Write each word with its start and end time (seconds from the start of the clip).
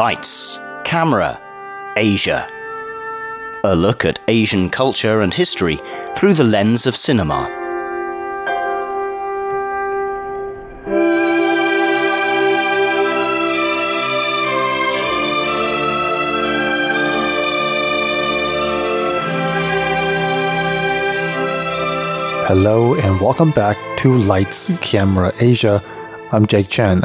Lights, 0.00 0.58
Camera, 0.82 1.38
Asia. 1.94 2.48
A 3.64 3.76
look 3.76 4.06
at 4.06 4.18
Asian 4.28 4.70
culture 4.70 5.20
and 5.20 5.34
history 5.34 5.78
through 6.16 6.32
the 6.32 6.42
lens 6.42 6.86
of 6.86 6.96
cinema. 6.96 7.44
Hello 22.48 22.94
and 22.94 23.20
welcome 23.20 23.50
back 23.50 23.76
to 23.98 24.16
Lights 24.16 24.70
Camera 24.80 25.34
Asia. 25.40 25.82
I'm 26.32 26.46
Jake 26.46 26.70
Chen. 26.70 27.02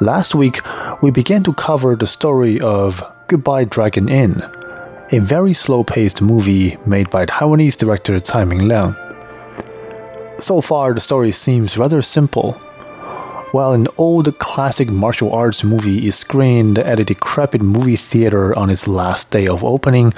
Last 0.00 0.36
week, 0.36 0.60
we 1.00 1.10
began 1.12 1.44
to 1.44 1.52
cover 1.52 1.94
the 1.94 2.06
story 2.06 2.60
of 2.60 3.02
Goodbye 3.28 3.64
Dragon 3.64 4.08
Inn, 4.08 4.42
a 5.12 5.20
very 5.20 5.54
slow 5.54 5.84
paced 5.84 6.20
movie 6.20 6.76
made 6.86 7.08
by 7.08 7.24
Taiwanese 7.24 7.76
director 7.76 8.18
Tsai 8.18 8.44
Ming 8.44 8.66
Liang. 8.66 8.96
So 10.40 10.60
far, 10.60 10.94
the 10.94 11.00
story 11.00 11.30
seems 11.30 11.78
rather 11.78 12.02
simple. 12.02 12.52
While 13.52 13.72
an 13.72 13.86
old 13.96 14.38
classic 14.38 14.90
martial 14.90 15.32
arts 15.32 15.62
movie 15.62 16.08
is 16.08 16.16
screened 16.16 16.80
at 16.80 16.98
a 16.98 17.04
decrepit 17.04 17.62
movie 17.62 17.96
theater 17.96 18.56
on 18.58 18.68
its 18.68 18.88
last 18.88 19.30
day 19.30 19.46
of 19.46 19.62
opening, 19.62 20.12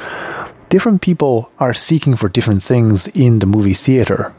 different 0.70 1.02
people 1.02 1.50
are 1.58 1.74
seeking 1.74 2.16
for 2.16 2.30
different 2.30 2.62
things 2.62 3.06
in 3.08 3.40
the 3.40 3.46
movie 3.46 3.74
theater. 3.74 4.32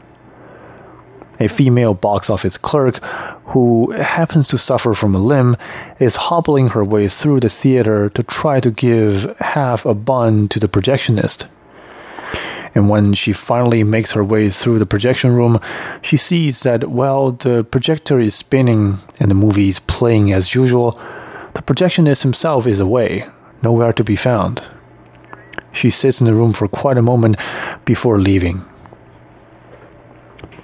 A 1.40 1.48
female 1.48 1.94
box 1.94 2.30
office 2.30 2.56
clerk 2.56 3.02
who 3.46 3.90
happens 3.92 4.48
to 4.48 4.58
suffer 4.58 4.94
from 4.94 5.14
a 5.14 5.18
limb 5.18 5.56
is 5.98 6.16
hobbling 6.16 6.68
her 6.68 6.84
way 6.84 7.08
through 7.08 7.40
the 7.40 7.48
theater 7.48 8.10
to 8.10 8.22
try 8.22 8.60
to 8.60 8.70
give 8.70 9.36
half 9.38 9.84
a 9.84 9.94
bun 9.94 10.48
to 10.48 10.60
the 10.60 10.68
projectionist. 10.68 11.46
And 12.74 12.88
when 12.88 13.12
she 13.12 13.32
finally 13.32 13.84
makes 13.84 14.12
her 14.12 14.24
way 14.24 14.48
through 14.48 14.78
the 14.78 14.86
projection 14.86 15.32
room, 15.32 15.60
she 16.00 16.16
sees 16.16 16.62
that 16.62 16.88
while 16.88 17.32
the 17.32 17.64
projector 17.64 18.18
is 18.18 18.34
spinning 18.34 18.98
and 19.20 19.30
the 19.30 19.34
movie 19.34 19.68
is 19.68 19.78
playing 19.78 20.32
as 20.32 20.54
usual, 20.54 20.92
the 21.54 21.62
projectionist 21.62 22.22
himself 22.22 22.66
is 22.66 22.80
away, 22.80 23.26
nowhere 23.62 23.92
to 23.92 24.04
be 24.04 24.16
found. 24.16 24.62
She 25.72 25.90
sits 25.90 26.20
in 26.20 26.26
the 26.26 26.34
room 26.34 26.52
for 26.52 26.68
quite 26.68 26.96
a 26.96 27.02
moment 27.02 27.36
before 27.84 28.18
leaving. 28.18 28.64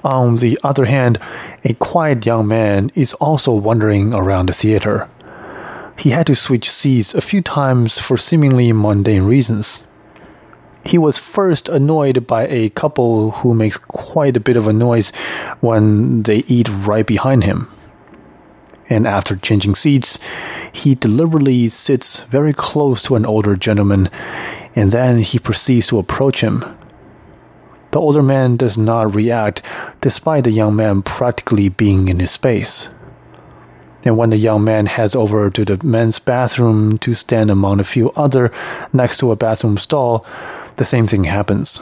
On 0.09 0.37
the 0.37 0.59
other 0.65 0.87
hand, 0.87 1.19
a 1.65 1.75
quiet 1.75 2.25
young 2.25 2.49
man 2.49 2.91
is 2.95 3.13
also 3.21 3.53
wandering 3.53 4.15
around 4.15 4.49
the 4.49 4.55
theater. 4.55 5.07
He 5.99 6.11
had 6.11 6.27
to 6.29 6.35
switch 6.35 6.71
seats 6.71 7.13
a 7.13 7.21
few 7.21 7.43
times 7.43 7.99
for 7.99 8.17
seemingly 8.17 8.73
mundane 8.73 9.25
reasons. 9.25 9.83
He 10.83 10.97
was 10.97 11.19
first 11.19 11.69
annoyed 11.69 12.27
by 12.27 12.47
a 12.47 12.71
couple 12.71 13.33
who 13.33 13.53
makes 13.53 13.77
quite 13.77 14.35
a 14.35 14.41
bit 14.41 14.57
of 14.57 14.67
a 14.67 14.73
noise 14.73 15.11
when 15.61 16.23
they 16.23 16.39
eat 16.49 16.71
right 16.71 17.07
behind 17.07 17.45
him. 17.45 17.69
And 18.89 19.07
after 19.07 19.37
changing 19.37 19.75
seats, 19.75 20.19
he 20.73 20.95
deliberately 20.95 21.69
sits 21.69 22.21
very 22.21 22.55
close 22.55 23.03
to 23.03 23.17
an 23.17 23.27
older 23.27 23.57
gentleman 23.57 24.09
and 24.75 24.91
then 24.91 25.19
he 25.19 25.39
proceeds 25.39 25.89
to 25.89 25.99
approach 25.99 26.41
him. 26.41 26.65
The 27.91 28.01
older 28.01 28.23
man 28.23 28.57
does 28.57 28.77
not 28.77 29.15
react, 29.15 29.63
despite 30.01 30.45
the 30.45 30.51
young 30.51 30.77
man 30.77 31.03
practically 31.03 31.69
being 31.69 32.09
in 32.09 32.21
his 32.21 32.31
space. 32.31 32.89
And 34.05 34.17
when 34.17 34.31
the 34.31 34.37
young 34.37 34.63
man 34.63 34.87
heads 34.87 35.15
over 35.15 35.51
to 35.51 35.65
the 35.65 35.85
men's 35.85 36.19
bathroom 36.19 36.99
to 36.99 37.15
stand 37.15 37.51
among 37.51 37.81
a 37.81 37.85
few 37.85 38.11
other 38.11 38.53
next 38.93 39.19
to 39.19 39.33
a 39.33 39.37
bathroom 39.37 39.79
stall, 39.79 40.25
the 40.77 40.85
same 40.85 41.07
thing 41.07 41.25
happens. 41.25 41.81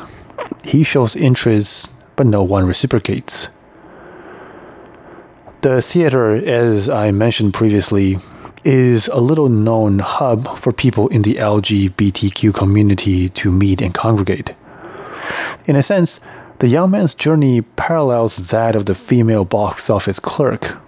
He 0.64 0.82
shows 0.82 1.16
interest, 1.16 1.90
but 2.16 2.26
no 2.26 2.42
one 2.42 2.66
reciprocates. 2.66 3.48
The 5.62 5.82
theater, 5.82 6.34
as 6.34 6.88
I 6.88 7.10
mentioned 7.10 7.52
previously, 7.52 8.18
is 8.64 9.08
a 9.08 9.20
little 9.20 9.48
known 9.48 9.98
hub 9.98 10.56
for 10.56 10.72
people 10.72 11.08
in 11.08 11.22
the 11.22 11.34
LGBTQ 11.34 12.54
community 12.54 13.28
to 13.30 13.52
meet 13.52 13.80
and 13.82 13.92
congregate. 13.92 14.54
In 15.64 15.76
a 15.76 15.82
sense, 15.82 16.20
the 16.58 16.68
young 16.68 16.90
man's 16.90 17.14
journey 17.14 17.62
parallels 17.62 18.36
that 18.36 18.76
of 18.76 18.86
the 18.86 18.94
female 18.94 19.44
box 19.44 19.90
office 19.90 20.20
clerk. 20.20 20.78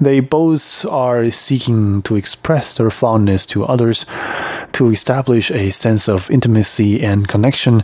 They 0.00 0.20
both 0.20 0.84
are 0.86 1.30
seeking 1.30 2.02
to 2.02 2.16
express 2.16 2.74
their 2.74 2.90
fondness 2.90 3.46
to 3.46 3.64
others, 3.64 4.06
to 4.72 4.90
establish 4.90 5.50
a 5.50 5.70
sense 5.70 6.08
of 6.08 6.30
intimacy 6.30 7.02
and 7.02 7.28
connection, 7.28 7.82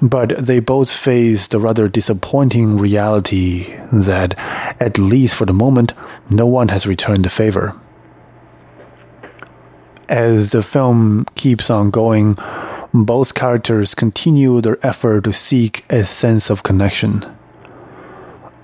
but 0.00 0.36
they 0.38 0.60
both 0.60 0.90
face 0.90 1.48
the 1.48 1.60
rather 1.60 1.88
disappointing 1.88 2.78
reality 2.78 3.74
that, 3.92 4.38
at 4.80 4.98
least 4.98 5.34
for 5.34 5.44
the 5.44 5.52
moment, 5.52 5.92
no 6.30 6.46
one 6.46 6.68
has 6.68 6.86
returned 6.86 7.24
the 7.24 7.30
favor 7.30 7.74
as 10.08 10.50
the 10.50 10.62
film 10.62 11.26
keeps 11.34 11.70
on 11.70 11.90
going, 11.90 12.36
both 12.94 13.34
characters 13.34 13.92
continue 13.92 14.60
their 14.60 14.78
effort 14.86 15.24
to 15.24 15.32
seek 15.32 15.84
a 15.90 16.04
sense 16.04 16.48
of 16.48 16.62
connection. 16.62 17.26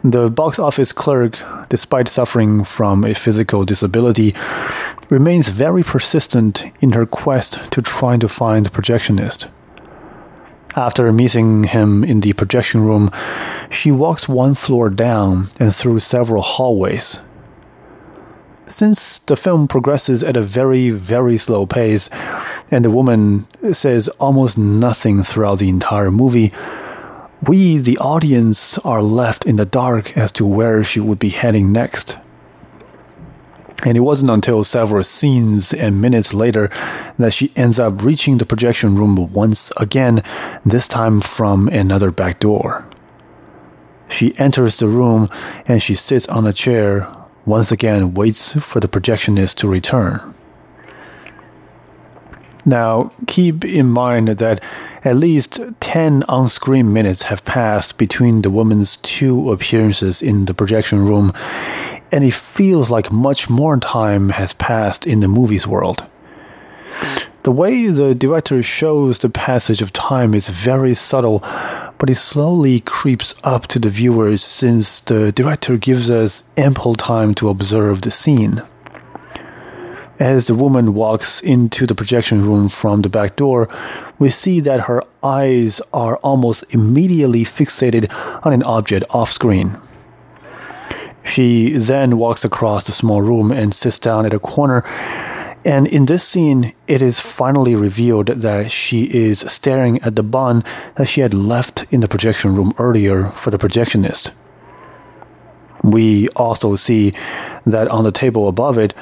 The 0.05 0.31
box 0.31 0.59
office 0.59 0.93
clerk, 0.93 1.37
despite 1.69 2.09
suffering 2.09 2.63
from 2.63 3.05
a 3.05 3.13
physical 3.13 3.65
disability, 3.65 4.35
remains 5.11 5.49
very 5.49 5.83
persistent 5.83 6.65
in 6.81 6.93
her 6.93 7.07
quest 7.07 7.73
to 7.73 7.83
try 7.83 8.17
to 8.19 8.29
find 8.29 8.65
the 8.65 8.71
projectionist. 8.71 9.49
After 10.77 11.13
meeting 11.13 11.65
him 11.65 12.05
in 12.05 12.21
the 12.21 12.33
projection 12.33 12.83
room, 12.83 13.11
she 13.69 13.91
walks 13.91 14.29
one 14.29 14.55
floor 14.55 14.89
down 14.89 15.49
and 15.59 15.75
through 15.75 15.99
several 15.99 16.43
hallways 16.43 17.19
since 18.71 19.19
the 19.21 19.37
film 19.37 19.69
progresses 19.69 20.23
at 20.23 20.37
a 20.37 20.43
very, 20.43 20.91
very 20.91 21.37
slow 21.37 21.67
pace, 21.67 22.09
and 22.71 22.85
the 22.85 22.91
woman 22.91 23.47
says 23.73 24.09
almost 24.21 24.57
nothing 24.57 25.23
throughout 25.23 25.59
the 25.59 25.69
entire 25.69 26.11
movie, 26.11 26.53
we, 27.47 27.79
the 27.79 27.99
audience, 27.99 28.79
are 28.79 29.03
left 29.03 29.47
in 29.47 29.57
the 29.57 29.65
dark 29.65 30.17
as 30.17 30.31
to 30.33 30.47
where 30.47 30.85
she 30.85 31.01
would 31.01 31.19
be 31.19 31.31
heading 31.31 31.73
next. 31.73 32.17
And 33.85 33.97
it 33.97 34.01
wasn't 34.01 34.31
until 34.31 34.63
several 34.63 35.03
scenes 35.05 35.73
and 35.73 36.03
minutes 36.03 36.35
later 36.35 36.71
that 37.19 37.33
she 37.33 37.51
ends 37.57 37.79
up 37.79 38.03
reaching 38.03 38.37
the 38.37 38.45
projection 38.45 38.95
room 38.95 39.33
once 39.33 39.73
again, 39.79 40.23
this 40.67 40.87
time 40.87 41.23
from 41.23 41.69
another 41.69 42.11
back 42.11 42.41
door. 42.41 42.85
She 44.11 44.37
enters 44.39 44.79
the 44.79 44.89
room 44.89 45.31
and 45.67 45.83
she 45.83 45.95
sits 45.95 46.29
on 46.29 46.47
a 46.47 46.53
chair 46.53 47.09
once 47.51 47.73
again 47.73 48.15
waits 48.15 48.53
for 48.55 48.81
the 48.81 48.89
projectionist 48.89 49.57
to 49.57 49.69
return. 49.69 50.35
Now, 52.65 53.11
keep 53.27 53.65
in 53.65 53.87
mind 53.87 54.29
that 54.29 54.63
at 55.03 55.17
least 55.17 55.59
10 55.81 56.23
on 56.25 56.49
screen 56.49 56.93
minutes 56.93 57.23
have 57.23 57.45
passed 57.45 57.99
between 57.99 58.43
the 58.43 58.51
woman's 58.51 58.99
two 58.99 59.51
appearances 59.51 60.23
in 60.23 60.45
the 60.45 60.55
projection 60.55 61.05
room, 61.05 61.33
and 62.13 62.23
it 62.23 62.35
feels 62.35 62.91
like 62.91 63.11
much 63.11 63.51
more 63.51 63.77
time 63.79 64.29
has 64.31 64.53
passed 64.53 65.07
in 65.07 65.21
the 65.21 65.29
movie's 65.29 65.67
world. 65.67 66.05
The 67.43 67.53
way 67.53 67.89
the 67.89 68.15
director 68.15 68.63
shows 68.63 69.19
the 69.19 69.31
passage 69.31 69.81
of 69.81 69.93
time 69.93 70.35
is 70.35 70.49
very 70.49 70.95
subtle, 70.95 71.43
but 72.01 72.09
it 72.09 72.17
slowly 72.17 72.81
creeps 72.81 73.35
up 73.45 73.67
to 73.67 73.79
the 73.79 73.91
viewers 73.91 74.43
since 74.43 75.01
the 75.01 75.31
director 75.33 75.77
gives 75.77 76.11
us 76.11 76.43
ample 76.57 76.95
time 76.95 77.35
to 77.35 77.51
observe 77.51 78.01
the 78.01 78.11
scene. 78.11 78.63
As 80.19 80.47
the 80.47 80.55
woman 80.55 80.95
walks 80.95 81.41
into 81.43 81.87
the 81.87 81.95
projection 81.95 82.43
room 82.43 82.69
from 82.69 83.03
the 83.03 83.11
back 83.11 83.37
door, 83.37 83.69
we 84.19 84.31
see 84.31 84.61
that 84.61 84.81
her 84.83 85.05
eyes 85.23 85.81
are 85.93 86.17
almost 86.19 86.65
immediately 86.75 87.45
fixated 87.45 88.11
on 88.45 88.53
an 88.55 88.63
object 88.63 89.05
off 89.11 89.31
screen. 89.31 89.79
She 91.23 91.73
then 91.75 92.17
walks 92.17 92.45
across 92.45 92.85
the 92.85 92.93
small 92.93 93.21
room 93.21 93.53
and 93.53 93.75
sits 93.75 93.99
down 93.99 94.25
at 94.25 94.35
a 94.35 94.39
corner 94.39 94.85
and 95.65 95.87
in 95.87 96.07
this 96.07 96.25
scene, 96.25 96.73
it 96.87 97.03
is 97.03 97.21
finally 97.21 97.75
revealed 97.75 98.29
that 98.29 98.71
she 98.71 99.05
is 99.05 99.41
staring 99.41 100.01
at 100.03 100.17
the 100.17 100.23
bun 100.23 100.65
that 100.97 101.07
she 101.07 101.21
had 101.21 101.35
left 101.35 101.85
in 101.91 102.01
the 102.01 102.09
projection 102.09 102.55
room 102.55 102.73
earlier 102.79 103.29
for 103.31 103.51
the 103.51 103.59
projectionist. 103.59 104.31
We 105.83 106.29
also 106.31 106.77
see 106.77 107.13
that 107.67 107.89
on 107.89 108.05
the 108.05 108.13
table 108.13 108.49
above 108.49 108.79
it, 108.79 108.95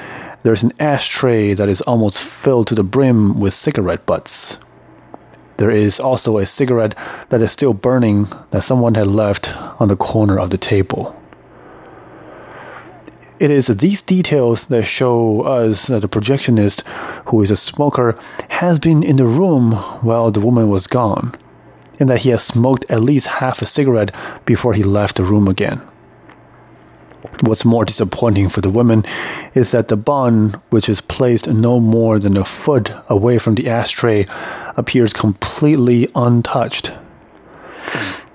there's 0.43 0.63
an 0.63 0.73
ashtray 0.81 1.55
that 1.55 1.69
is 1.69 1.81
almost 1.83 2.19
filled 2.19 2.67
to 2.69 2.75
the 2.75 2.85
brim 2.85 3.39
with 3.39 3.55
cigarette 3.55 4.07
butts. 4.07 4.59
There 5.59 5.71
is 5.71 5.99
also 5.99 6.39
a 6.39 6.47
cigarette 6.47 6.97
that 7.31 7.43
is 7.43 7.51
still 7.51 7.75
burning 7.75 8.29
that 8.51 8.63
someone 8.63 8.95
had 8.95 9.09
left 9.09 9.55
on 9.81 9.89
the 9.89 9.97
corner 9.97 10.39
of 10.39 10.51
the 10.51 10.59
table 10.59 11.21
It 13.41 13.53
is 13.53 13.69
these 13.69 14.03
details 14.03 14.65
that 14.67 14.83
show 14.83 15.43
us 15.43 15.87
that 15.87 16.01
the 16.01 16.09
projectionist, 16.09 16.83
who 17.27 17.41
is 17.41 17.53
a 17.53 17.57
smoker, 17.57 18.19
has 18.49 18.81
been 18.81 19.05
in 19.05 19.15
the 19.15 19.27
room 19.27 19.73
while 20.03 20.33
the 20.33 20.41
woman 20.41 20.69
was 20.71 20.89
gone, 20.89 21.37
and 22.01 22.11
that 22.11 22.23
he 22.23 22.31
has 22.31 22.43
smoked 22.43 22.85
at 22.89 23.01
least 23.05 23.29
half 23.29 23.63
a 23.63 23.67
cigarette 23.67 24.13
before 24.45 24.75
he 24.75 24.83
left 24.83 25.17
the 25.17 25.23
room 25.23 25.47
again. 25.47 25.81
What's 27.43 27.65
more 27.65 27.85
disappointing 27.85 28.49
for 28.49 28.61
the 28.61 28.71
woman 28.71 29.05
is 29.55 29.71
that 29.71 29.87
the 29.87 29.97
bun, 29.97 30.61
which 30.71 30.89
is 30.89 31.01
placed 31.01 31.47
no 31.47 31.79
more 31.79 32.19
than 32.19 32.37
a 32.37 32.45
foot 32.45 32.91
away 33.09 33.39
from 33.39 33.55
the 33.55 33.69
ashtray, 33.69 34.27
appears 34.77 35.13
completely 35.13 36.09
untouched. 36.17 36.91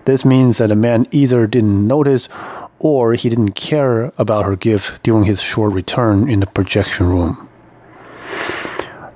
This 0.06 0.24
means 0.24 0.60
that 0.60 0.68
the 0.68 0.76
man 0.78 1.08
either 1.12 1.46
didn't 1.48 1.88
notice 1.88 2.30
or 2.84 3.14
he 3.14 3.30
didn't 3.30 3.54
care 3.54 4.12
about 4.18 4.46
her 4.46 4.58
gift 4.58 5.02
during 5.04 5.24
his 5.24 5.42
short 5.42 5.72
return 5.72 6.30
in 6.30 6.42
the 6.42 6.46
projection 6.46 7.08
room. 7.08 7.50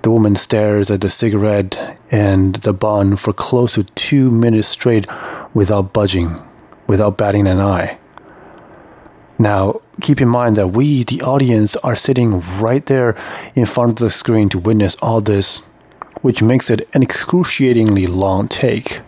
The 0.04 0.10
woman 0.10 0.38
stares 0.38 0.90
at 0.90 1.02
the 1.02 1.10
cigarette 1.10 2.00
and 2.10 2.56
the 2.56 2.72
bun 2.72 3.18
for 3.18 3.34
close 3.34 3.74
to 3.74 3.84
two 3.84 4.32
minutes 4.32 4.70
straight 4.70 5.06
without 5.54 5.92
budging, 5.92 6.42
without 6.88 7.18
batting 7.18 7.46
an 7.46 7.60
eye. 7.60 7.98
Now, 9.38 9.82
keep 10.00 10.22
in 10.22 10.30
mind 10.30 10.56
that 10.56 10.70
we, 10.70 11.04
the 11.04 11.22
audience, 11.22 11.76
are 11.78 11.96
sitting 11.98 12.40
right 12.60 12.86
there 12.86 13.18
in 13.54 13.66
front 13.66 13.92
of 13.92 13.98
the 13.98 14.10
screen 14.10 14.48
to 14.50 14.60
witness 14.60 14.96
all 15.02 15.20
this, 15.20 15.58
which 16.22 16.42
makes 16.42 16.70
it 16.70 16.88
an 16.94 17.04
excruciatingly 17.04 18.08
long 18.08 18.48
take. 18.48 19.02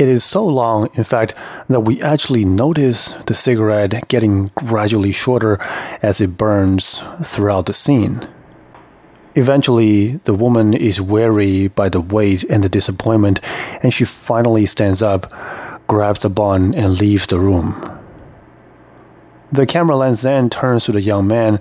It 0.00 0.08
is 0.08 0.24
so 0.24 0.46
long, 0.46 0.88
in 0.94 1.04
fact, 1.04 1.34
that 1.68 1.80
we 1.80 2.00
actually 2.00 2.46
notice 2.46 3.12
the 3.26 3.34
cigarette 3.34 4.08
getting 4.08 4.50
gradually 4.54 5.12
shorter 5.12 5.60
as 6.00 6.22
it 6.22 6.38
burns 6.38 7.02
throughout 7.22 7.66
the 7.66 7.74
scene. 7.74 8.26
Eventually, 9.34 10.12
the 10.24 10.32
woman 10.32 10.72
is 10.72 11.02
weary 11.02 11.68
by 11.68 11.90
the 11.90 12.00
wait 12.00 12.44
and 12.44 12.64
the 12.64 12.70
disappointment, 12.70 13.40
and 13.82 13.92
she 13.92 14.06
finally 14.06 14.64
stands 14.64 15.02
up, 15.02 15.30
grabs 15.86 16.20
the 16.20 16.30
bun, 16.30 16.74
and 16.74 16.98
leaves 16.98 17.26
the 17.26 17.38
room. 17.38 17.99
The 19.52 19.66
camera 19.66 19.96
lens 19.96 20.22
then 20.22 20.48
turns 20.48 20.84
to 20.84 20.92
the 20.92 21.00
young 21.00 21.26
man, 21.26 21.58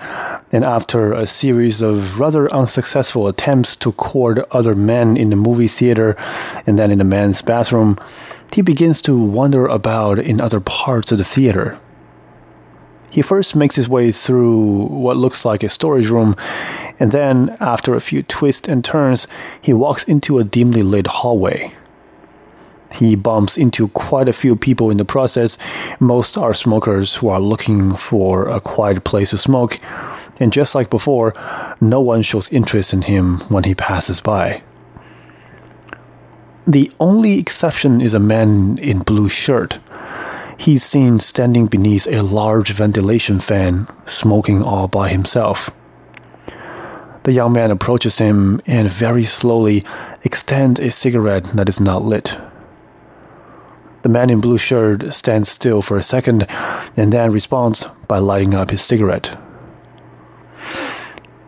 and 0.52 0.64
after 0.64 1.12
a 1.12 1.26
series 1.26 1.82
of 1.82 2.20
rather 2.20 2.48
unsuccessful 2.54 3.28
attempts 3.28 3.76
to 3.78 3.92
court 3.94 4.48
other 4.52 4.76
men 4.76 5.18
in 5.18 5.32
the 5.32 5.36
movie 5.36 5.68
theater 5.68 6.16
and 6.68 6.78
then 6.78 6.92
in 6.92 7.00
the 7.00 7.04
man's 7.04 7.42
bathroom, 7.42 7.98
he 8.54 8.62
begins 8.62 9.02
to 9.02 9.18
wander 9.18 9.66
about 9.66 10.20
in 10.20 10.40
other 10.40 10.60
parts 10.60 11.12
of 11.12 11.18
the 11.18 11.24
theater. 11.24 11.80
He 13.10 13.24
first 13.24 13.56
makes 13.56 13.76
his 13.76 13.90
way 13.90 14.12
through 14.12 14.86
what 14.86 15.18
looks 15.18 15.44
like 15.44 15.64
a 15.64 15.70
storage 15.70 16.10
room, 16.10 16.36
and 17.00 17.12
then, 17.12 17.58
after 17.60 17.96
a 17.96 18.02
few 18.02 18.22
twists 18.22 18.68
and 18.68 18.86
turns, 18.86 19.26
he 19.60 19.74
walks 19.74 20.04
into 20.04 20.38
a 20.38 20.44
dimly 20.44 20.84
lit 20.84 21.08
hallway. 21.08 21.74
He 22.92 23.16
bumps 23.16 23.58
into 23.58 23.90
quite 23.90 24.28
a 24.28 24.34
few 24.34 24.56
people 24.56 24.90
in 24.90 24.98
the 24.98 25.06
process. 25.06 25.58
Most 26.00 26.38
are 26.38 26.54
smokers 26.54 27.16
who 27.16 27.30
are 27.30 27.40
looking 27.40 27.96
for 27.96 28.48
a 28.50 28.60
quiet 28.60 29.04
place 29.04 29.30
to 29.30 29.38
smoke, 29.38 29.80
and 30.40 30.52
just 30.52 30.76
like 30.76 30.90
before, 30.90 31.34
no 31.80 32.02
one 32.02 32.24
shows 32.24 32.50
interest 32.50 32.94
in 32.94 33.04
him 33.04 33.40
when 33.50 33.64
he 33.64 33.76
passes 33.76 34.22
by. 34.22 34.64
The 36.66 36.92
only 37.00 37.40
exception 37.40 38.02
is 38.02 38.14
a 38.14 38.20
man 38.20 38.78
in 38.80 39.00
blue 39.00 39.30
shirt. 39.30 39.80
He's 40.58 40.84
seen 40.84 41.20
standing 41.20 41.68
beneath 41.68 42.06
a 42.08 42.22
large 42.22 42.72
ventilation 42.72 43.40
fan, 43.40 43.88
smoking 44.06 44.62
all 44.62 44.88
by 44.88 45.10
himself. 45.10 45.72
The 47.24 47.32
young 47.34 47.54
man 47.54 47.72
approaches 47.72 48.18
him 48.18 48.62
and 48.66 48.90
very 48.90 49.24
slowly 49.24 49.86
extends 50.24 50.80
a 50.80 50.92
cigarette 50.92 51.46
that 51.56 51.70
is 51.70 51.80
not 51.80 52.04
lit. 52.04 52.36
The 54.02 54.10
man 54.10 54.30
in 54.30 54.40
blue 54.40 54.58
shirt 54.58 55.14
stands 55.14 55.50
still 55.50 55.82
for 55.82 55.98
a 55.98 56.04
second 56.04 56.48
and 56.96 57.12
then 57.12 57.32
responds 57.32 57.86
by 58.08 58.20
lighting 58.20 58.54
up 58.54 58.70
his 58.70 58.82
cigarette. 58.82 59.38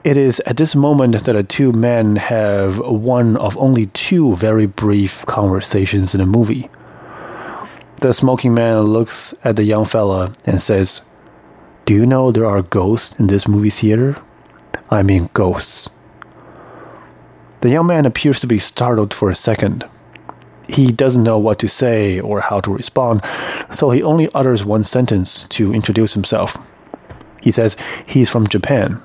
It 0.03 0.18
is 0.18 0.39
at 0.42 0.57
this 0.57 0.75
moment 0.75 1.13
that 1.24 1.33
the 1.33 1.44
two 1.44 1.71
men 1.71 2.15
have 2.15 2.80
one 2.80 3.38
of 3.38 3.56
only 3.57 3.86
two 3.88 4.36
very 4.36 4.65
brief 4.65 5.25
conversations 5.27 6.15
in 6.15 6.19
the 6.19 6.25
movie. 6.25 6.69
The 7.98 8.12
smoking 8.12 8.56
man 8.56 8.81
looks 8.81 9.36
at 9.44 9.57
the 9.57 9.63
young 9.63 9.86
fella 9.86 10.33
and 10.44 10.59
says, 10.59 11.01
Do 11.86 11.94
you 11.94 12.07
know 12.07 12.31
there 12.31 12.47
are 12.47 12.63
ghosts 12.63 13.19
in 13.19 13.27
this 13.27 13.47
movie 13.47 13.69
theater? 13.69 14.18
I 14.89 15.04
mean, 15.04 15.30
ghosts. 15.33 15.88
The 17.62 17.69
young 17.69 17.86
man 17.86 18.07
appears 18.07 18.39
to 18.39 18.47
be 18.47 18.57
startled 18.57 19.13
for 19.13 19.30
a 19.30 19.36
second. 19.36 19.86
He 20.71 20.91
doesn't 20.94 21.23
know 21.23 21.38
what 21.38 21.59
to 21.59 21.68
say 21.68 22.19
or 22.19 22.39
how 22.39 22.62
to 22.62 22.73
respond, 22.73 23.21
so 23.71 23.91
he 23.91 24.01
only 24.01 24.31
utters 24.33 24.63
one 24.63 24.85
sentence 24.85 25.44
to 25.50 25.73
introduce 25.73 26.13
himself. 26.13 26.57
He 27.41 27.51
says 27.51 27.75
he's 28.07 28.29
from 28.29 28.47
Japan. 28.47 29.01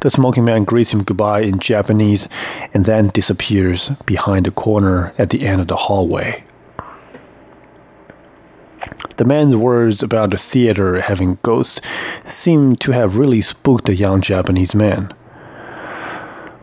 The 0.00 0.10
smoking 0.10 0.44
man 0.44 0.62
greets 0.62 0.94
him 0.94 1.02
goodbye 1.02 1.40
in 1.40 1.58
Japanese 1.58 2.28
and 2.72 2.84
then 2.84 3.08
disappears 3.08 3.88
behind 4.06 4.46
the 4.46 4.52
corner 4.52 5.12
at 5.18 5.30
the 5.30 5.44
end 5.44 5.60
of 5.60 5.66
the 5.66 5.76
hallway. 5.76 6.44
The 9.16 9.24
man's 9.24 9.56
words 9.56 10.00
about 10.00 10.30
the 10.30 10.36
theater 10.36 11.00
having 11.00 11.38
ghosts 11.42 11.80
seem 12.24 12.76
to 12.76 12.92
have 12.92 13.16
really 13.16 13.42
spooked 13.42 13.86
the 13.86 13.96
young 13.96 14.20
Japanese 14.20 14.76
man. 14.76 15.12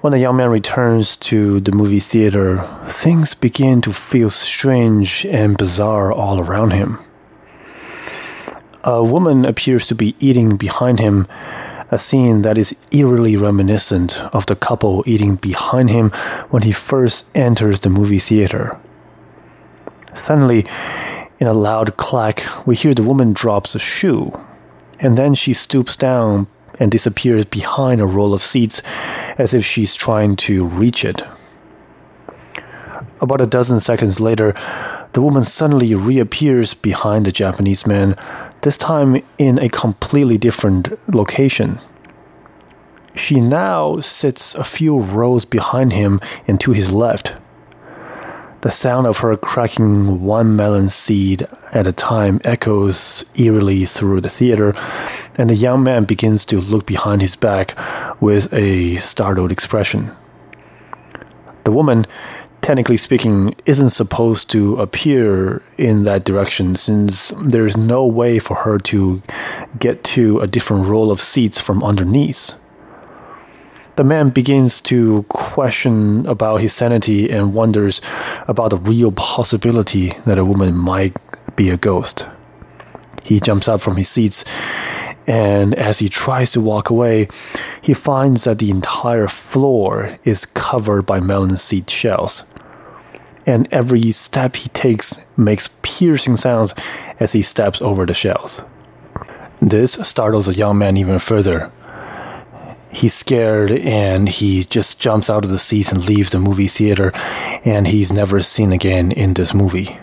When 0.06 0.12
the 0.12 0.19
young 0.19 0.38
man 0.38 0.52
returns 0.52 1.16
to 1.31 1.60
the 1.60 1.72
movie 1.72 2.00
theater, 2.00 2.63
things 2.88 3.34
begin 3.34 3.81
to 3.81 3.92
feel 3.92 4.30
strange 4.30 5.25
and 5.25 5.57
bizarre 5.57 6.13
all 6.13 6.40
around 6.40 6.74
him. 6.74 7.00
A 8.84 9.04
woman 9.04 9.46
appears 9.46 9.88
to 9.88 9.96
be 9.96 10.16
eating 10.19 10.57
behind 10.57 11.00
him, 11.00 11.28
a 11.90 11.98
scene 11.98 12.44
that 12.44 12.56
is 12.56 12.75
eerily 12.92 13.36
reminiscent 13.36 14.22
of 14.31 14.46
the 14.46 14.56
couple 14.56 15.04
eating 15.07 15.38
behind 15.38 15.90
him 15.90 16.12
when 16.51 16.62
he 16.62 16.72
first 16.72 17.25
enters 17.36 17.80
the 17.80 17.90
movie 17.90 18.19
theater. 18.19 18.80
Suddenly, 20.13 20.68
in 21.40 21.48
a 21.48 21.54
loud 21.54 21.98
clack, 21.98 22.46
we 22.68 22.75
hear 22.75 22.94
the 22.94 23.01
woman 23.01 23.34
drops 23.34 23.74
a 23.74 23.80
shoe, 23.80 24.39
and 25.00 25.18
then 25.18 25.34
she 25.34 25.53
stoops 25.56 25.96
down 25.96 26.46
and 26.79 26.91
disappears 26.91 27.46
behind 27.46 28.01
a 28.01 28.05
row 28.05 28.34
of 28.34 28.41
seats 28.41 28.82
as 29.38 29.53
if 29.53 29.65
she's 29.65 29.94
trying 29.94 30.36
to 30.36 30.65
reach 30.65 31.03
it. 31.03 31.22
About 33.22 33.41
a 33.41 33.46
dozen 33.46 33.79
seconds 33.79 34.20
later, 34.20 34.53
the 35.13 35.22
woman 35.22 35.46
suddenly 35.46 35.96
reappears 35.96 36.74
behind 36.74 37.25
the 37.25 37.32
Japanese 37.32 37.88
man, 37.88 38.17
this 38.62 38.77
time 38.77 39.24
in 39.38 39.58
a 39.60 39.70
completely 39.70 40.38
different 40.38 40.89
location. 41.15 41.79
She 43.15 43.39
now 43.39 44.01
sits 44.01 44.53
a 44.55 44.65
few 44.65 45.00
rows 45.00 45.46
behind 45.46 45.94
him 45.94 46.20
and 46.48 46.60
to 46.60 46.74
his 46.74 46.91
left. 46.91 47.34
The 48.60 48.72
sound 48.72 49.08
of 49.08 49.20
her 49.20 49.38
cracking 49.38 50.24
one 50.24 50.55
melon 50.55 50.89
seed 50.89 51.48
at 51.72 51.88
a 51.88 51.94
time 51.94 52.41
echoes 52.44 53.24
eerily 53.36 53.86
through 53.86 54.22
the 54.22 54.29
theater, 54.29 54.74
and 55.38 55.50
the 55.50 55.56
young 55.56 55.84
man 55.84 56.06
begins 56.06 56.46
to 56.46 56.62
look 56.62 56.86
behind 56.86 57.22
his 57.22 57.36
back 57.36 57.77
with 58.22 58.51
a 58.54 58.98
startled 58.98 59.51
expression. 59.51 60.12
The 61.63 61.72
woman, 61.72 62.06
technically 62.62 62.98
speaking, 62.98 63.56
isn't 63.65 63.89
supposed 63.89 64.50
to 64.51 64.77
appear 64.77 65.62
in 65.77 66.04
that 66.04 66.24
direction 66.24 66.75
since 66.75 67.34
there's 67.42 67.75
no 67.75 68.06
way 68.06 68.39
for 68.39 68.56
her 68.56 68.77
to 68.80 69.22
get 69.80 70.04
to 70.15 70.39
a 70.39 70.48
different 70.48 70.86
row 70.88 71.10
of 71.10 71.22
seats 71.22 71.60
from 71.60 71.84
underneath 71.84 72.54
the 73.96 74.04
man 74.04 74.30
begins 74.30 74.82
to 74.82 75.24
question 75.30 76.25
about 76.27 76.60
his 76.60 76.74
sanity 76.74 77.30
and 77.30 77.54
wonders 77.54 78.01
about 78.48 78.70
the 78.70 78.77
real 78.77 79.12
possibility 79.12 80.12
that 80.25 80.38
a 80.38 80.44
woman 80.44 80.75
might 80.75 81.15
be 81.56 81.70
a 81.70 81.77
ghost. 81.77 82.25
He 83.24 83.39
jumps 83.39 83.68
up 83.68 83.80
from 83.82 83.96
his 83.96 84.10
seats, 84.10 84.44
and 85.27 85.74
as 85.75 86.00
he 86.00 86.10
tries 86.10 86.51
to 86.51 86.62
walk 86.62 86.89
away, 86.89 87.27
he 87.82 87.94
finds 87.94 88.44
that 88.44 88.60
the 88.60 88.70
entire 88.72 89.27
floor 89.27 90.17
is 90.24 90.46
covered 90.46 91.05
by 91.05 91.20
melon 91.20 91.58
seed 91.58 91.89
shells. 91.89 92.44
And 93.46 93.72
every 93.72 94.12
step 94.12 94.55
he 94.55 94.70
takes 94.70 95.25
makes 95.38 95.70
piercing 95.82 96.38
sounds 96.38 96.74
as 97.20 97.34
he 97.34 97.41
steps 97.41 97.82
over 97.82 98.05
the 98.05 98.13
shells. 98.13 98.62
This 99.62 99.94
startles 99.94 100.48
the 100.48 100.53
young 100.53 100.77
man 100.77 100.98
even 100.98 101.20
further 101.20 101.72
he's 102.96 103.13
scared 103.13 103.72
and 103.72 104.29
he 104.29 104.63
just 104.63 105.00
jumps 105.00 105.29
out 105.29 105.44
of 105.44 105.51
the 105.51 105.60
seat 105.60 105.91
and 105.91 106.05
leaves 106.05 106.32
the 106.32 106.39
movie 106.39 106.67
theater 106.67 107.12
and 107.65 107.88
he's 107.88 108.12
never 108.12 108.41
seen 108.41 108.72
again 108.72 109.12
in 109.12 109.34
this 109.34 109.53
movie. 109.53 110.00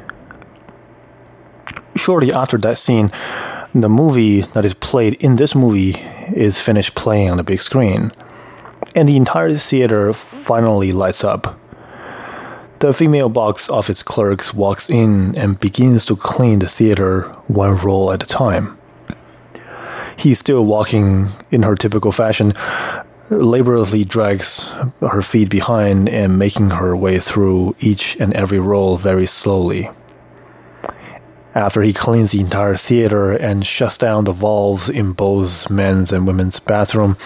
Shortly 1.97 2.33
after 2.33 2.59
that 2.59 2.79
scene, 2.79 3.11
the 3.75 3.89
movie 3.89 4.43
that 4.43 4.65
is 4.65 4.75
played 4.75 5.15
in 5.23 5.37
this 5.37 5.55
movie 5.55 5.93
is 6.35 6.61
finished 6.61 6.95
playing 6.95 7.31
on 7.31 7.39
the 7.39 7.43
big 7.43 7.63
screen, 7.63 8.13
and 8.95 9.09
the 9.09 9.17
entire 9.17 9.51
theater 9.51 10.13
finally 10.13 10.93
lights 10.93 11.25
up. 11.25 11.59
The 12.81 12.93
female 12.93 13.29
box 13.29 13.71
office 13.71 14.03
clerk 14.03 14.45
walks 14.55 14.91
in 14.91 15.39
and 15.39 15.59
begins 15.59 16.05
to 16.07 16.17
clean 16.17 16.59
the 16.59 16.69
theater 16.69 17.23
one 17.47 17.77
roll 17.79 18.13
at 18.13 18.23
a 18.23 18.27
time. 18.27 18.77
He's 20.19 20.39
still 20.39 20.67
walking 20.67 21.29
in 21.51 21.63
her 21.63 21.75
typical 21.75 22.13
fashion, 22.13 22.53
laboriously 23.31 24.05
drags 24.05 24.65
her 25.01 25.23
feet 25.23 25.49
behind 25.49 26.09
and 26.11 26.39
making 26.39 26.71
her 26.71 26.95
way 26.95 27.19
through 27.19 27.75
each 27.81 28.17
and 28.21 28.35
every 28.35 28.59
roll 28.59 28.99
very 28.99 29.27
slowly. 29.27 29.89
After 31.55 31.83
he 31.83 31.93
cleans 31.93 32.33
the 32.33 32.41
entire 32.41 32.77
theater 32.77 33.33
and 33.33 33.67
shuts 33.67 33.99
down 33.99 34.25
the 34.25 34.33
valves 34.33 34.89
in 34.89 35.13
both 35.13 35.69
men's 35.69 36.11
and 36.11 36.27
women's 36.27 36.59
bathroom, 36.59 37.17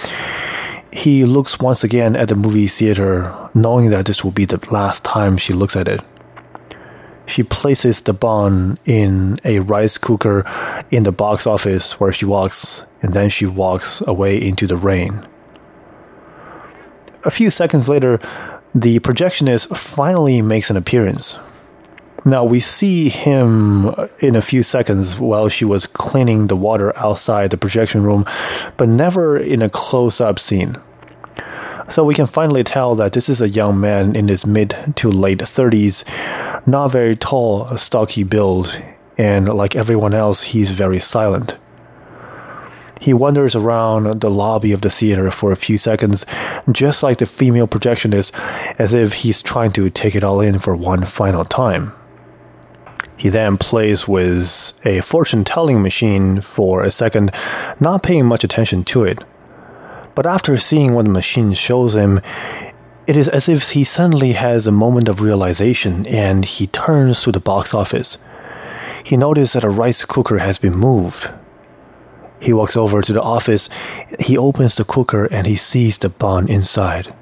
he 0.93 1.25
looks 1.25 1.61
once 1.61 1.85
again 1.85 2.17
at 2.17 2.29
the 2.29 2.35
movie 2.35 2.67
theater, 2.67 3.33
knowing 3.55 3.91
that 3.91 4.07
this 4.07 4.25
will 4.25 4.33
be 4.33 4.45
the 4.45 4.59
last 4.73 5.05
time 5.05 5.37
she 5.37 5.53
looks 5.53 5.77
at 5.77 5.87
it. 5.87 6.01
She 7.27 7.43
places 7.43 8.01
the 8.01 8.13
bond 8.13 8.79
in 8.85 9.39
a 9.45 9.61
rice 9.61 9.99
cooker 9.99 10.45
in 10.91 11.03
the 11.03 11.13
box 11.13 11.47
office 11.47 12.01
where 12.01 12.13
she 12.13 12.25
walks, 12.25 12.85
and 13.03 13.13
then 13.13 13.31
she 13.31 13.47
walks 13.47 14.01
away 14.01 14.41
into 14.41 14.67
the 14.67 14.77
rain. 14.77 15.27
A 17.25 17.31
few 17.31 17.51
seconds 17.51 17.89
later, 17.89 18.21
the 18.75 19.01
projectionist 19.01 19.77
finally 19.77 20.41
makes 20.43 20.71
an 20.71 20.77
appearance. 20.77 21.37
Now 22.27 22.45
we 22.45 22.59
see 22.59 23.09
him 23.09 23.91
uh, 23.91 24.09
in 24.19 24.35
a 24.35 24.43
few 24.43 24.65
seconds 24.65 25.17
while 25.17 25.49
she 25.49 25.65
was 25.65 25.87
cleaning 25.87 26.49
the 26.49 26.57
water 26.57 26.93
outside 26.99 27.51
the 27.51 27.57
projection 27.57 28.03
room, 28.03 28.27
but 28.77 28.89
never 28.89 29.37
in 29.37 29.63
a 29.63 29.71
close 29.71 30.21
up 30.21 30.41
scene. 30.41 30.77
So 31.89 32.03
we 32.03 32.17
can 32.17 32.27
finally 32.27 32.65
tell 32.65 32.97
that 32.97 33.13
this 33.13 33.29
is 33.29 33.41
a 33.41 33.49
young 33.49 33.79
man 33.79 34.17
in 34.17 34.27
his 34.27 34.45
mid 34.45 34.75
to 34.97 35.09
late 35.09 35.39
30s, 35.39 36.03
not 36.67 36.89
very 36.89 37.15
tall, 37.15 37.77
stocky 37.79 38.25
build, 38.25 38.77
and 39.17 39.49
like 39.49 39.77
everyone 39.77 40.13
else, 40.13 40.43
he's 40.43 40.73
very 40.73 40.99
silent. 40.99 41.57
He 43.01 43.15
wanders 43.15 43.55
around 43.55 44.21
the 44.21 44.31
lobby 44.31 44.73
of 44.73 44.81
the 44.81 44.91
theater 44.91 45.31
for 45.31 45.53
a 45.53 45.57
few 45.57 45.79
seconds, 45.79 46.27
just 46.73 47.05
like 47.05 47.19
the 47.19 47.27
female 47.27 47.69
projectionist, 47.69 48.33
as 48.81 48.95
if 48.95 49.13
he's 49.13 49.41
trying 49.41 49.71
to 49.75 49.89
take 49.91 50.17
it 50.17 50.25
all 50.25 50.41
in 50.41 50.59
for 50.59 50.75
one 50.75 51.05
final 51.05 51.45
time. 51.45 51.93
He 53.17 53.29
then 53.31 53.57
plays 53.57 54.07
with 54.07 54.73
a 54.85 55.01
fortune 55.01 55.45
telling 55.45 55.83
machine 55.83 56.41
for 56.41 56.83
a 56.83 56.91
second, 56.91 57.33
not 57.81 58.03
paying 58.03 58.27
much 58.27 58.45
attention 58.45 58.85
to 58.85 59.05
it. 59.05 59.25
But 60.15 60.27
after 60.27 60.57
seeing 60.57 60.95
what 60.95 61.05
the 61.05 61.11
machine 61.11 61.55
shows 61.55 61.95
him, 61.95 62.21
it 63.07 63.17
is 63.17 63.29
as 63.29 63.49
if 63.49 63.71
he 63.71 63.85
suddenly 63.85 64.33
has 64.33 64.67
a 64.67 64.73
moment 64.73 65.09
of 65.09 65.21
realization 65.21 66.07
and 66.07 66.45
he 66.45 66.67
turns 66.67 67.23
to 67.23 67.33
the 67.33 67.41
box 67.41 67.73
office. 67.73 68.19
He 69.05 69.17
notices 69.17 69.53
that 69.53 69.65
a 69.65 69.71
rice 69.71 70.05
cooker 70.05 70.39
has 70.39 70.59
been 70.59 70.77
moved. 70.77 71.31
He 72.41 72.53
walks 72.53 72.77
over 72.77 73.01
to 73.01 73.13
the 73.13 73.23
office, 73.23 73.69
he 74.19 74.37
opens 74.37 74.77
the 74.77 74.85
cooker 74.85 75.27
and 75.27 75.47
he 75.47 75.57
sees 75.57 75.97
the 75.99 76.09
bun 76.09 76.49
inside. 76.49 77.15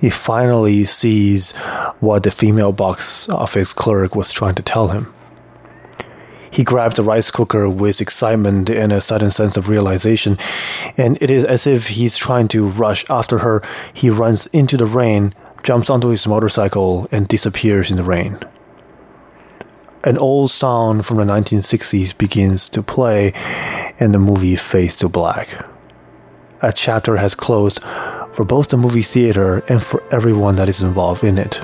He 0.00 0.10
finally 0.10 0.84
sees 0.84 1.52
what 2.00 2.24
the 2.24 2.30
female 2.30 2.72
box 2.72 3.28
office 3.28 3.72
clerk 3.72 4.16
was 4.16 4.32
trying 4.32 4.56
to 4.56 4.62
tell 4.62 4.88
him. 4.88 5.12
He 6.52 6.64
grabs 6.64 6.96
the 6.96 7.02
rice 7.02 7.30
cooker 7.30 7.66
with 7.68 8.02
excitement 8.02 8.68
and 8.68 8.92
a 8.92 9.00
sudden 9.00 9.30
sense 9.30 9.56
of 9.56 9.70
realization, 9.70 10.36
and 10.98 11.16
it 11.22 11.30
is 11.30 11.44
as 11.44 11.66
if 11.66 11.86
he's 11.86 12.16
trying 12.16 12.48
to 12.48 12.68
rush 12.68 13.08
after 13.08 13.38
her. 13.38 13.62
He 13.94 14.10
runs 14.10 14.46
into 14.48 14.76
the 14.76 14.84
rain, 14.84 15.34
jumps 15.62 15.88
onto 15.88 16.08
his 16.08 16.26
motorcycle, 16.26 17.08
and 17.10 17.26
disappears 17.26 17.90
in 17.90 17.96
the 17.96 18.04
rain. 18.04 18.38
An 20.04 20.18
old 20.18 20.50
song 20.50 21.00
from 21.00 21.16
the 21.16 21.24
1960s 21.24 22.16
begins 22.18 22.68
to 22.68 22.82
play, 22.82 23.32
and 23.98 24.12
the 24.12 24.18
movie 24.18 24.56
fades 24.56 24.96
to 24.96 25.08
black. 25.08 25.66
A 26.60 26.72
chapter 26.72 27.16
has 27.16 27.34
closed 27.34 27.82
for 28.32 28.44
both 28.44 28.68
the 28.68 28.76
movie 28.76 29.02
theater 29.02 29.64
and 29.68 29.82
for 29.82 30.02
everyone 30.12 30.56
that 30.56 30.68
is 30.68 30.82
involved 30.82 31.24
in 31.24 31.38
it 31.38 31.62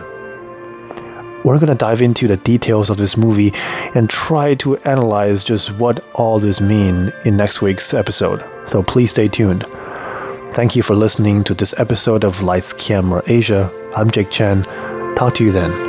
we're 1.44 1.58
going 1.58 1.68
to 1.68 1.74
dive 1.74 2.02
into 2.02 2.26
the 2.26 2.36
details 2.36 2.90
of 2.90 2.96
this 2.96 3.16
movie 3.16 3.52
and 3.94 4.10
try 4.10 4.54
to 4.56 4.76
analyze 4.78 5.44
just 5.44 5.72
what 5.72 6.04
all 6.14 6.38
this 6.38 6.60
mean 6.60 7.12
in 7.24 7.36
next 7.36 7.62
week's 7.62 7.94
episode. 7.94 8.44
So 8.64 8.82
please 8.82 9.10
stay 9.10 9.28
tuned. 9.28 9.64
Thank 10.52 10.74
you 10.74 10.82
for 10.82 10.96
listening 10.96 11.44
to 11.44 11.54
this 11.54 11.74
episode 11.78 12.24
of 12.24 12.42
Lights 12.42 12.72
Camera 12.72 13.22
Asia. 13.26 13.72
I'm 13.94 14.10
Jake 14.10 14.30
Chen. 14.30 14.64
Talk 15.14 15.34
to 15.36 15.44
you 15.44 15.52
then. 15.52 15.87